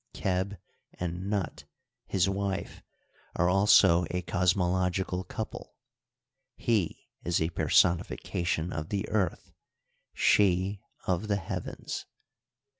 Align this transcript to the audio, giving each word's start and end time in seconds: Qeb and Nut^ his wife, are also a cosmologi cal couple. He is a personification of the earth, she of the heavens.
Qeb 0.15 0.57
and 0.95 1.31
Nut^ 1.31 1.65
his 2.07 2.27
wife, 2.27 2.81
are 3.35 3.47
also 3.47 4.05
a 4.09 4.23
cosmologi 4.23 5.07
cal 5.07 5.23
couple. 5.23 5.75
He 6.55 7.07
is 7.23 7.39
a 7.39 7.51
personification 7.51 8.73
of 8.73 8.89
the 8.89 9.07
earth, 9.09 9.51
she 10.15 10.81
of 11.05 11.27
the 11.27 11.37
heavens. 11.37 12.07